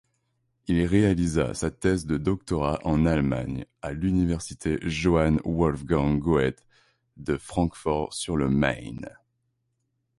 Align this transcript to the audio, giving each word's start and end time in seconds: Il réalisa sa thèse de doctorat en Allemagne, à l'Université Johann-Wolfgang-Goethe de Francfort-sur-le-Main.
Il 0.65 0.83
réalisa 0.83 1.53
sa 1.53 1.69
thèse 1.69 2.07
de 2.07 2.17
doctorat 2.17 2.79
en 2.85 3.05
Allemagne, 3.05 3.65
à 3.83 3.91
l'Université 3.93 4.79
Johann-Wolfgang-Goethe 4.81 6.65
de 7.17 7.37
Francfort-sur-le-Main. 7.37 8.95